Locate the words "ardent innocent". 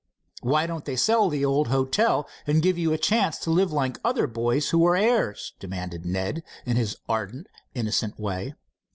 7.07-8.19